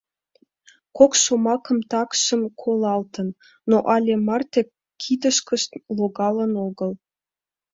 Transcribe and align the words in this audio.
Кок 0.97 1.11
шомакым 1.23 1.79
такшым 1.91 2.41
колалтын, 2.61 3.27
но 3.69 3.77
але 3.93 4.13
марте 4.27 4.61
кидышкышт 5.01 5.69
логалын 5.97 6.53
огыл. 6.67 6.91